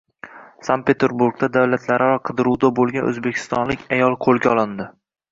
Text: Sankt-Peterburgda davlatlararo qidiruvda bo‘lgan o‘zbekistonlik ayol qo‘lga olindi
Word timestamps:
Sankt-Peterburgda 0.67 1.49
davlatlararo 1.57 2.15
qidiruvda 2.29 2.71
bo‘lgan 2.79 3.05
o‘zbekistonlik 3.11 3.83
ayol 3.99 4.17
qo‘lga 4.27 4.53
olindi 4.55 4.89